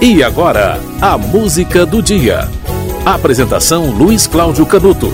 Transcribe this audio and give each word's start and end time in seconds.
E 0.00 0.22
agora, 0.22 0.78
a 1.00 1.16
música 1.16 1.86
do 1.86 2.02
dia. 2.02 2.48
Apresentação 3.02 3.90
Luiz 3.90 4.26
Cláudio 4.26 4.66
Canuto. 4.66 5.08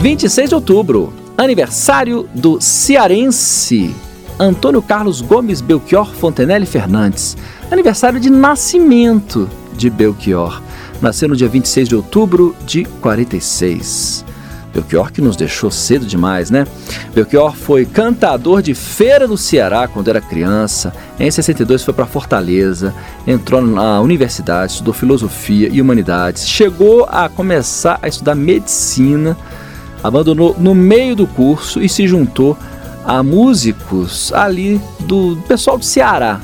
26 0.00 0.48
de 0.48 0.54
outubro, 0.56 1.12
aniversário 1.38 2.28
do 2.34 2.60
cearense 2.60 3.94
Antônio 4.36 4.82
Carlos 4.82 5.20
Gomes 5.20 5.60
Belchior 5.60 6.12
Fontenelle 6.12 6.66
Fernandes. 6.66 7.36
Aniversário 7.70 8.18
de 8.18 8.28
nascimento 8.28 9.48
de 9.74 9.88
Belchior. 9.88 10.60
Nasceu 11.00 11.28
no 11.28 11.36
dia 11.36 11.48
26 11.48 11.88
de 11.88 11.94
outubro 11.94 12.56
de 12.66 12.84
46. 12.84 14.24
Belchior 14.72 15.12
que 15.12 15.20
nos 15.20 15.36
deixou 15.36 15.70
cedo 15.70 16.06
demais, 16.06 16.50
né? 16.50 16.66
Belchior 17.14 17.54
foi 17.54 17.84
cantador 17.84 18.62
de 18.62 18.74
feira 18.74 19.26
no 19.26 19.36
Ceará 19.36 19.86
quando 19.86 20.08
era 20.08 20.20
criança. 20.20 20.92
Em 21.18 21.30
62 21.30 21.84
foi 21.84 21.94
para 21.94 22.06
Fortaleza, 22.06 22.94
entrou 23.26 23.60
na 23.60 24.00
universidade, 24.00 24.72
estudou 24.72 24.94
filosofia 24.94 25.68
e 25.70 25.80
humanidades. 25.80 26.48
Chegou 26.48 27.04
a 27.04 27.28
começar 27.28 27.98
a 28.02 28.08
estudar 28.08 28.34
medicina, 28.34 29.36
abandonou 30.02 30.56
no 30.58 30.74
meio 30.74 31.14
do 31.14 31.26
curso 31.26 31.82
e 31.82 31.88
se 31.88 32.08
juntou 32.08 32.56
a 33.04 33.22
músicos 33.22 34.32
ali 34.32 34.80
do 35.00 35.36
pessoal 35.48 35.76
do 35.76 35.84
Ceará, 35.84 36.40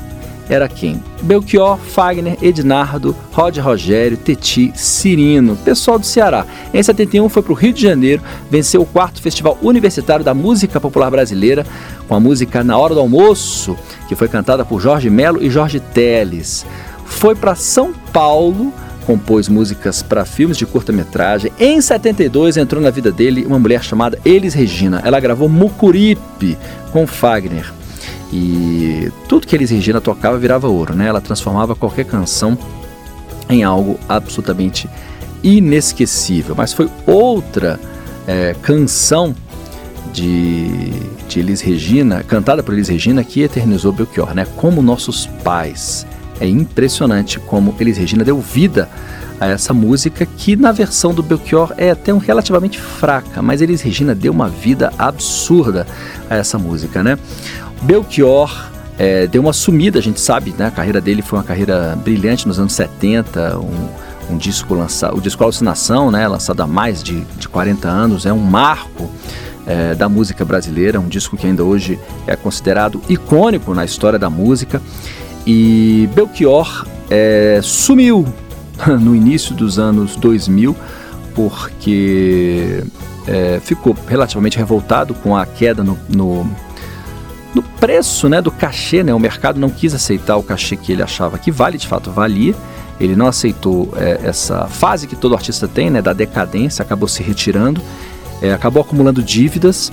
era 0.49 0.67
quem? 0.67 1.01
Belchior, 1.21 1.77
Fagner, 1.77 2.37
Ednardo, 2.41 3.15
Rod 3.31 3.57
Rogério, 3.57 4.17
Teti, 4.17 4.71
Cirino, 4.75 5.55
pessoal 5.57 5.99
do 5.99 6.05
Ceará. 6.05 6.45
Em 6.73 6.81
71 6.81 7.27
foi 7.29 7.41
para 7.41 7.51
o 7.51 7.55
Rio 7.55 7.73
de 7.73 7.81
Janeiro, 7.81 8.21
venceu 8.49 8.81
o 8.81 8.85
quarto 8.85 9.21
Festival 9.21 9.57
Universitário 9.61 10.23
da 10.23 10.33
Música 10.33 10.79
Popular 10.79 11.09
Brasileira, 11.09 11.65
com 12.07 12.15
a 12.15 12.19
música 12.19 12.63
Na 12.63 12.77
Hora 12.77 12.93
do 12.93 12.99
Almoço, 12.99 13.75
que 14.07 14.15
foi 14.15 14.27
cantada 14.27 14.65
por 14.65 14.79
Jorge 14.79 15.09
Melo 15.09 15.41
e 15.43 15.49
Jorge 15.49 15.79
Teles. 15.79 16.65
Foi 17.05 17.35
para 17.35 17.55
São 17.55 17.93
Paulo, 18.13 18.73
compôs 19.05 19.49
músicas 19.49 20.03
para 20.03 20.25
filmes 20.25 20.57
de 20.57 20.65
curta-metragem. 20.65 21.51
Em 21.59 21.81
72 21.81 22.57
entrou 22.57 22.81
na 22.81 22.91
vida 22.91 23.11
dele 23.11 23.45
uma 23.45 23.59
mulher 23.59 23.83
chamada 23.83 24.19
Elis 24.23 24.53
Regina. 24.53 25.01
Ela 25.03 25.19
gravou 25.19 25.49
Mucuripe 25.49 26.57
com 26.91 27.07
Fagner. 27.07 27.78
E 28.31 29.11
tudo 29.27 29.47
que 29.47 29.55
Elis 29.55 29.71
Regina 29.71 29.99
tocava 29.99 30.37
virava 30.37 30.67
ouro, 30.67 30.93
né? 30.93 31.07
Ela 31.07 31.21
transformava 31.21 31.75
qualquer 31.75 32.05
canção 32.05 32.57
em 33.49 33.63
algo 33.63 33.99
absolutamente 34.07 34.87
inesquecível. 35.43 36.53
Mas 36.55 36.71
foi 36.71 36.89
outra 37.07 37.79
é, 38.27 38.55
canção 38.61 39.35
de, 40.13 40.91
de 41.27 41.39
Elis 41.39 41.61
Regina, 41.61 42.23
cantada 42.23 42.61
por 42.61 42.73
Elis 42.73 42.87
Regina, 42.87 43.23
que 43.23 43.41
eternizou 43.41 43.91
Belchior, 43.91 44.33
né? 44.35 44.45
Como 44.55 44.81
nossos 44.81 45.25
pais. 45.43 46.05
É 46.39 46.47
impressionante 46.47 47.39
como 47.39 47.75
Elis 47.79 47.97
Regina 47.97 48.23
deu 48.23 48.39
vida 48.39 48.87
a 49.39 49.47
essa 49.47 49.73
música 49.73 50.25
que 50.25 50.55
na 50.55 50.71
versão 50.71 51.13
do 51.13 51.23
Belchior 51.23 51.73
é 51.77 51.91
até 51.91 52.13
um 52.13 52.17
relativamente 52.17 52.79
fraca, 52.79 53.41
mas 53.41 53.61
Elis 53.61 53.81
Regina 53.81 54.13
deu 54.13 54.33
uma 54.33 54.49
vida 54.49 54.91
absurda 54.97 55.87
a 56.29 56.35
essa 56.35 56.57
música, 56.57 57.01
né? 57.01 57.17
Belchior 57.81 58.69
é, 58.97 59.27
deu 59.27 59.41
uma 59.41 59.53
sumida, 59.53 59.97
a 59.97 60.01
gente 60.01 60.19
sabe, 60.19 60.53
né? 60.57 60.67
A 60.67 60.71
carreira 60.71 60.99
dele 60.99 61.21
foi 61.21 61.39
uma 61.39 61.45
carreira 61.45 61.97
brilhante 62.03 62.47
nos 62.47 62.59
anos 62.59 62.73
70, 62.73 63.57
um, 63.57 64.33
um 64.33 64.37
disco 64.37 64.73
lançado, 64.73 65.17
o 65.17 65.21
disco 65.21 65.41
Alucinação, 65.41 66.11
né? 66.11 66.27
Lançado 66.27 66.61
há 66.61 66.67
mais 66.67 67.01
de, 67.01 67.21
de 67.37 67.47
40 67.47 67.87
anos, 67.87 68.25
é 68.25 68.33
um 68.33 68.39
marco 68.39 69.09
é, 69.65 69.95
da 69.95 70.09
música 70.09 70.43
brasileira, 70.43 70.99
um 70.99 71.07
disco 71.07 71.37
que 71.37 71.47
ainda 71.47 71.63
hoje 71.63 71.97
é 72.27 72.35
considerado 72.35 73.01
icônico 73.07 73.73
na 73.73 73.85
história 73.85 74.19
da 74.19 74.29
música. 74.29 74.81
E 75.47 76.09
Belchior 76.13 76.85
é, 77.09 77.61
sumiu 77.63 78.25
no 78.99 79.15
início 79.15 79.55
dos 79.55 79.79
anos 79.79 80.15
2000 80.15 80.75
porque 81.35 82.83
é, 83.27 83.59
ficou 83.63 83.95
relativamente 84.07 84.57
revoltado 84.57 85.13
com 85.13 85.35
a 85.37 85.45
queda 85.45 85.83
no, 85.83 85.97
no 86.09 86.49
no 87.53 87.63
preço 87.63 88.29
né, 88.29 88.41
do 88.41 88.51
cachê, 88.51 89.03
né, 89.03 89.13
o 89.13 89.19
mercado 89.19 89.59
não 89.59 89.69
quis 89.69 89.93
aceitar 89.93 90.37
o 90.37 90.43
cachê 90.43 90.75
que 90.75 90.91
ele 90.91 91.01
achava 91.01 91.37
que 91.37 91.51
vale, 91.51 91.77
de 91.77 91.87
fato 91.87 92.11
valia. 92.11 92.53
Ele 92.99 93.15
não 93.15 93.27
aceitou 93.27 93.91
é, 93.95 94.19
essa 94.23 94.67
fase 94.67 95.07
que 95.07 95.15
todo 95.15 95.33
artista 95.33 95.67
tem, 95.67 95.89
né, 95.89 96.01
da 96.01 96.13
decadência, 96.13 96.83
acabou 96.83 97.07
se 97.07 97.23
retirando, 97.23 97.81
é, 98.41 98.53
acabou 98.53 98.81
acumulando 98.81 99.23
dívidas, 99.23 99.91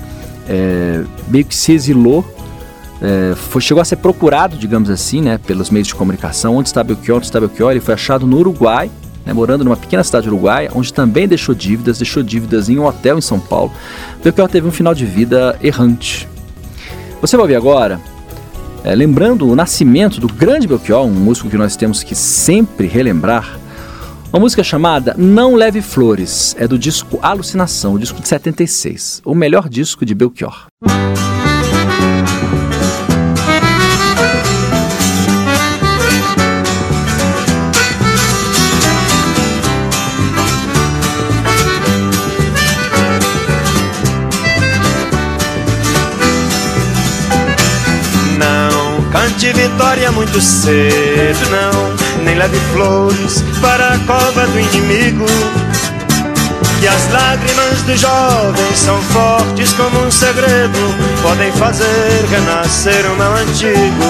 é, 0.48 1.02
meio 1.28 1.44
que 1.44 1.54
se 1.54 1.72
exilou, 1.72 2.24
é, 3.00 3.34
foi, 3.34 3.60
chegou 3.60 3.80
a 3.80 3.84
ser 3.84 3.96
procurado, 3.96 4.56
digamos 4.56 4.90
assim, 4.90 5.20
né, 5.20 5.38
pelos 5.38 5.70
meios 5.70 5.88
de 5.88 5.94
comunicação. 5.94 6.56
Onde 6.56 6.68
está 6.68 6.82
Belchior? 6.82 7.18
Onde 7.18 7.26
está 7.26 7.40
Belchior? 7.40 7.72
Ele 7.72 7.80
foi 7.80 7.94
achado 7.94 8.26
no 8.26 8.38
Uruguai, 8.38 8.90
né, 9.24 9.32
morando 9.32 9.64
numa 9.64 9.76
pequena 9.76 10.04
cidade 10.04 10.28
uruguaia, 10.28 10.70
onde 10.74 10.92
também 10.92 11.26
deixou 11.26 11.54
dívidas, 11.54 11.98
deixou 11.98 12.22
dívidas 12.22 12.68
em 12.68 12.78
um 12.78 12.86
hotel 12.86 13.18
em 13.18 13.22
São 13.22 13.40
Paulo. 13.40 13.72
Belchior 14.22 14.48
teve 14.48 14.66
um 14.66 14.72
final 14.72 14.94
de 14.94 15.04
vida 15.04 15.58
errante, 15.62 16.28
você 17.20 17.36
vai 17.36 17.44
ouvir 17.44 17.56
agora, 17.56 17.98
é, 18.84 18.94
lembrando 18.94 19.48
o 19.48 19.56
nascimento 19.56 20.20
do 20.20 20.28
grande 20.28 20.68
Belchior, 20.68 21.04
um 21.04 21.10
músico 21.10 21.48
que 21.48 21.56
nós 21.56 21.74
temos 21.74 22.02
que 22.02 22.14
sempre 22.14 22.86
relembrar, 22.86 23.58
uma 24.32 24.40
música 24.40 24.62
chamada 24.62 25.14
Não 25.16 25.54
Leve 25.54 25.80
Flores, 25.80 26.54
é 26.58 26.68
do 26.68 26.78
disco 26.78 27.18
Alucinação, 27.22 27.94
o 27.94 27.98
disco 27.98 28.20
de 28.20 28.28
76, 28.28 29.22
o 29.24 29.34
melhor 29.34 29.68
disco 29.68 30.04
de 30.04 30.14
Belchior. 30.14 30.66
de 30.84 31.35
vitória 49.56 50.12
muito 50.12 50.40
cedo, 50.40 51.50
não. 51.50 52.24
Nem 52.24 52.36
leve 52.36 52.58
flores 52.72 53.42
para 53.60 53.94
a 53.94 53.98
cova 54.00 54.46
do 54.46 54.60
inimigo. 54.60 55.26
Que 56.78 56.86
as 56.86 57.10
lágrimas 57.10 57.82
do 57.82 57.96
jovem 57.96 58.74
são 58.74 59.00
fortes 59.02 59.72
como 59.72 60.06
um 60.06 60.10
segredo, 60.10 60.78
podem 61.22 61.50
fazer 61.52 62.24
renascer 62.30 63.10
um 63.10 63.16
mal 63.16 63.34
antigo. 63.34 64.04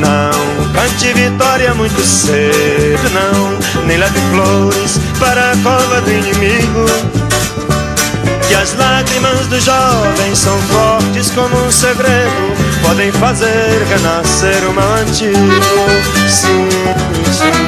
Não 0.00 0.48
cante 0.72 1.12
vitória 1.12 1.74
muito 1.74 2.00
cedo, 2.02 3.10
não. 3.12 3.84
Nem 3.86 3.98
leve 3.98 4.20
flores 4.30 4.98
para 5.18 5.52
a 5.52 5.56
cova 5.58 6.00
do 6.00 6.10
inimigo. 6.10 7.17
As 8.60 8.74
lágrimas 8.74 9.46
do 9.46 9.60
jovem 9.60 10.34
são 10.34 10.58
fortes 10.62 11.30
como 11.30 11.56
um 11.64 11.70
segredo, 11.70 12.56
podem 12.82 13.12
fazer 13.12 13.84
renascer 13.88 14.68
o 14.68 14.74
mal 14.74 14.94
antigo. 14.94 15.38
Sim, 16.28 16.68
sim. 17.32 17.67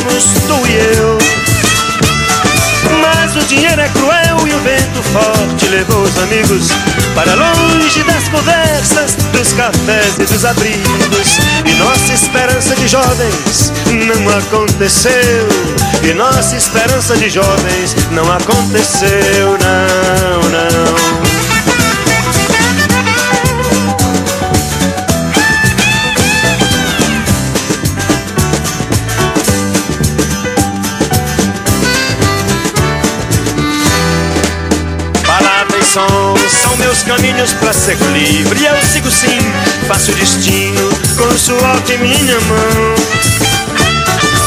Fizemos 0.00 0.24
tu 0.46 0.68
e 0.68 0.76
eu 0.96 1.18
mas 3.02 3.36
o 3.36 3.46
dinheiro 3.46 3.80
é 3.80 3.88
cruel 3.88 4.46
e 4.46 4.52
o 4.52 4.58
vento 4.60 5.02
forte 5.12 5.68
levou 5.68 6.02
os 6.02 6.18
amigos 6.18 6.68
para 7.14 7.34
longe 7.34 8.02
das 8.04 8.28
conversas, 8.28 9.14
dos 9.32 9.52
cafés 9.52 10.16
e 10.18 10.24
dos 10.24 10.44
abrigos. 10.44 11.38
E 11.64 11.72
nossa 11.74 12.12
esperança 12.12 12.74
de 12.74 12.88
jovens 12.88 13.72
não 14.06 14.38
aconteceu. 14.38 15.48
E 16.02 16.12
nossa 16.14 16.56
esperança 16.56 17.16
de 17.16 17.30
jovens 17.30 17.94
não 18.10 18.30
aconteceu, 18.32 19.56
não, 19.58 20.50
não. 20.50 20.99
Meus 37.00 37.02
caminhos 37.02 37.52
para 37.54 37.72
ser 37.72 37.96
livre. 38.12 38.64
Eu 38.64 38.76
sigo 38.82 39.10
sim, 39.10 39.38
faço 39.86 40.12
destino 40.12 40.88
com 41.16 41.24
o 41.24 41.38
suor 41.38 41.82
em 41.88 41.98
minha 41.98 42.40
mão. 42.40 42.94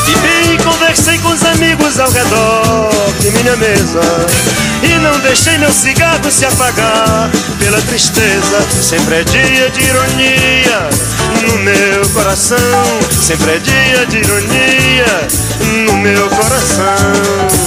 E 0.07 0.15
bem 0.17 0.57
conversei 0.57 1.17
com 1.19 1.29
os 1.29 1.43
amigos 1.43 1.99
ao 1.99 2.09
redor 2.11 2.89
de 3.19 3.31
minha 3.31 3.55
mesa. 3.55 4.01
E 4.83 4.99
não 4.99 5.17
deixei 5.19 5.57
meu 5.57 5.71
cigarro 5.71 6.29
se 6.29 6.45
apagar 6.45 7.29
pela 7.59 7.81
tristeza. 7.81 8.61
Sempre 8.81 9.21
é 9.21 9.23
dia 9.23 9.69
de 9.69 9.81
ironia 9.81 10.89
no 11.41 11.57
meu 11.59 12.09
coração. 12.09 12.57
Sempre 13.21 13.51
é 13.51 13.59
dia 13.59 14.05
de 14.07 14.17
ironia 14.17 15.27
no 15.87 15.97
meu 15.97 16.29
coração. 16.29 17.62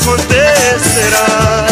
Acontecerá. 0.00 1.66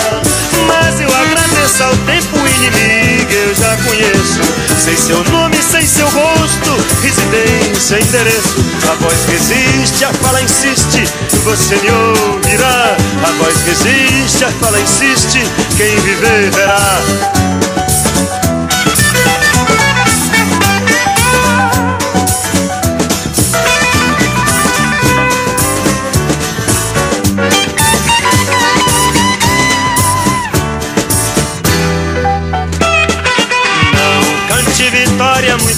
Mas 0.67 1.01
eu 1.01 1.09
agradeço 1.09 1.83
ao 1.83 1.97
tempo 1.99 2.37
inimigo, 2.47 3.33
eu 3.33 3.55
já 3.55 3.77
conheço. 3.85 4.41
Sei 4.79 4.97
seu 4.97 5.23
nome, 5.25 5.57
sei 5.63 5.87
seu 5.87 6.09
rosto, 6.09 6.77
residência, 7.03 8.01
endereço. 8.01 8.65
A 8.91 8.95
voz 8.97 9.19
que 9.27 9.35
existe, 9.35 10.05
a 10.05 10.13
fala 10.13 10.43
insiste, 10.43 11.05
você 11.45 11.77
me 11.77 11.91
ouvirá. 11.91 12.97
A 13.27 13.31
voz 13.43 13.57
que 13.63 13.71
existe, 13.71 14.45
a 14.45 14.51
fala 14.53 14.81
insiste, 14.81 15.43
quem 15.77 15.97
viver 16.01 16.51
verá. 16.51 17.68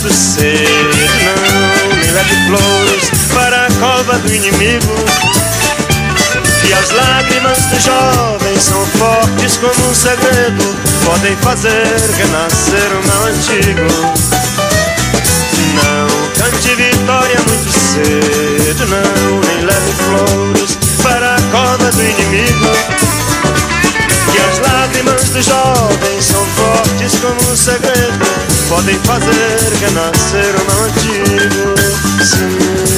Cedo, 0.08 0.96
não 1.82 1.96
me 1.96 2.10
leve 2.10 2.36
flores 2.46 3.10
para 3.34 3.66
a 3.66 3.70
cova 3.80 4.18
do 4.18 4.32
inimigo. 4.32 4.94
Que 6.62 6.72
as 6.72 6.90
lágrimas 6.90 7.58
do 7.66 7.80
jovem 7.80 8.58
são 8.58 8.86
fortes 8.86 9.58
como 9.58 9.90
um 9.90 9.94
segredo, 9.94 10.76
podem 11.04 11.36
fazer 11.36 11.70
renascer 12.16 12.90
o 12.92 13.06
mal 13.08 13.24
antigo. 13.24 13.88
Não 15.74 16.08
cante 16.34 16.74
vitória 16.76 17.36
muito 17.46 17.70
cedo, 17.70 18.86
não, 18.86 19.40
nem 19.40 19.64
leve 19.66 19.92
flores 19.92 20.69
podem 28.80 28.98
fazer 29.00 29.58
renascer 29.80 30.54
o 30.56 30.64
mal 30.64 30.84
antigo. 30.84 31.74
Sim, 32.24 32.89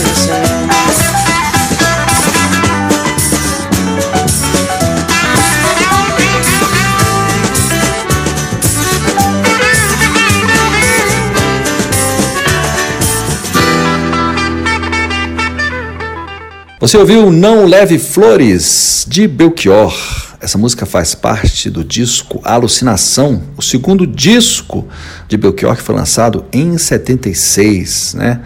Você 16.82 16.96
ouviu 16.96 17.30
Não 17.30 17.64
Leve 17.64 17.96
Flores, 17.96 19.06
de 19.08 19.28
Belchior. 19.28 19.96
Essa 20.40 20.58
música 20.58 20.84
faz 20.84 21.14
parte 21.14 21.70
do 21.70 21.84
disco 21.84 22.40
Alucinação, 22.42 23.40
o 23.56 23.62
segundo 23.62 24.04
disco 24.04 24.88
de 25.28 25.36
Belchior 25.36 25.76
que 25.76 25.82
foi 25.82 25.94
lançado 25.94 26.44
em 26.52 26.76
76, 26.76 28.14
né? 28.14 28.40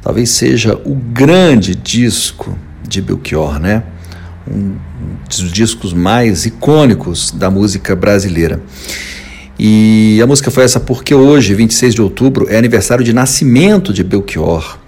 Talvez 0.00 0.30
seja 0.30 0.80
o 0.82 0.94
grande 0.94 1.74
disco 1.74 2.58
de 2.88 3.02
Belchior, 3.02 3.60
né? 3.60 3.82
Um 4.50 4.76
dos 5.28 5.52
discos 5.52 5.92
mais 5.92 6.46
icônicos 6.46 7.32
da 7.32 7.50
música 7.50 7.94
brasileira. 7.94 8.62
E 9.58 10.18
a 10.22 10.26
música 10.26 10.50
foi 10.50 10.64
essa 10.64 10.80
porque 10.80 11.14
hoje, 11.14 11.52
26 11.52 11.96
de 11.96 12.00
outubro, 12.00 12.46
é 12.48 12.56
aniversário 12.56 13.04
de 13.04 13.12
nascimento 13.12 13.92
de 13.92 14.02
Belchior. 14.02 14.78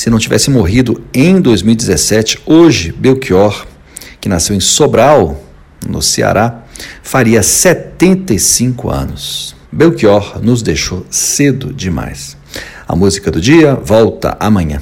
Se 0.00 0.08
não 0.08 0.18
tivesse 0.18 0.50
morrido 0.50 1.04
em 1.12 1.42
2017, 1.42 2.40
hoje 2.46 2.90
Belchior, 2.90 3.66
que 4.18 4.30
nasceu 4.30 4.56
em 4.56 4.58
Sobral, 4.60 5.44
no 5.86 6.00
Ceará, 6.00 6.64
faria 7.02 7.42
75 7.42 8.88
anos. 8.88 9.54
Belchior 9.70 10.40
nos 10.42 10.62
deixou 10.62 11.04
cedo 11.10 11.70
demais. 11.70 12.34
A 12.88 12.96
música 12.96 13.30
do 13.30 13.42
dia 13.42 13.74
volta 13.74 14.38
amanhã. 14.40 14.80